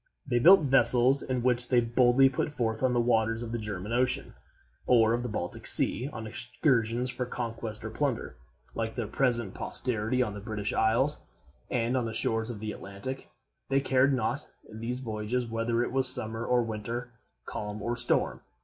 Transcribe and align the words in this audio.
They 0.25 0.39
built 0.39 0.61
vessels, 0.61 1.21
in 1.21 1.43
which 1.43 1.69
they 1.69 1.79
boldly 1.79 2.27
put 2.27 2.51
forth 2.51 2.81
on 2.81 2.93
the 2.93 2.99
waters 2.99 3.43
of 3.43 3.51
the 3.51 3.59
German 3.59 3.93
Ocean 3.93 4.33
or 4.87 5.13
of 5.13 5.21
the 5.21 5.29
Baltic 5.29 5.67
Sea 5.67 6.09
on 6.11 6.25
excursions 6.25 7.11
for 7.11 7.27
conquest 7.27 7.83
or 7.85 7.91
plunder. 7.91 8.35
Like 8.73 8.95
their 8.95 9.05
present 9.05 9.53
posterity 9.53 10.23
on 10.23 10.33
the 10.33 10.39
British 10.39 10.73
isles 10.73 11.19
and 11.69 11.95
on 11.95 12.05
the 12.05 12.15
shores 12.15 12.49
of 12.49 12.59
the 12.61 12.71
Atlantic, 12.71 13.29
they 13.69 13.79
cared 13.79 14.11
not, 14.11 14.47
in 14.67 14.79
these 14.79 15.01
voyages, 15.01 15.45
whether 15.45 15.83
it 15.83 15.91
was 15.91 16.09
summer 16.11 16.43
or 16.47 16.63
winter, 16.63 17.11
calm 17.45 17.79
or 17.79 17.95
storm. 17.95 18.39